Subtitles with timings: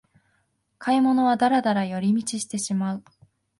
[0.79, 3.03] 買い物はダラダラ寄り道してしまう